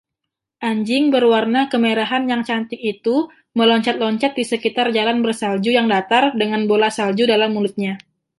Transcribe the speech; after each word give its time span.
Anjing 0.69 1.03
berwarna 1.13 1.61
kemerahan 1.71 2.23
yang 2.31 2.41
cantik 2.49 2.81
itu 2.93 3.15
meloncat-loncat 3.57 4.31
di 4.37 4.41
sekitar 4.51 4.87
jalan 4.97 5.17
bersalju 5.25 5.69
yang 5.77 5.85
datar 5.93 6.23
dengan 6.41 6.61
bola 6.69 6.89
salju 6.97 7.23
dalam 7.33 7.49
mulutnya. 7.55 7.93